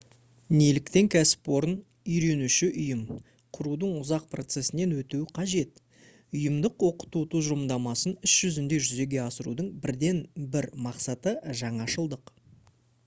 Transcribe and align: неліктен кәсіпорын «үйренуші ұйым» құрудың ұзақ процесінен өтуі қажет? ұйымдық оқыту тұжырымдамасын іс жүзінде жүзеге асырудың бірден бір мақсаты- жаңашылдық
неліктен 0.59 1.07
кәсіпорын 1.15 1.73
«үйренуші 2.13 2.69
ұйым» 2.69 3.01
құрудың 3.57 3.91
ұзақ 3.99 4.23
процесінен 4.31 4.95
өтуі 5.01 5.27
қажет? 5.39 5.77
ұйымдық 6.39 6.85
оқыту 6.89 7.21
тұжырымдамасын 7.35 8.15
іс 8.29 8.35
жүзінде 8.39 8.79
жүзеге 8.87 9.19
асырудың 9.27 9.67
бірден 9.85 10.23
бір 10.57 10.69
мақсаты- 10.87 11.35
жаңашылдық 11.61 12.33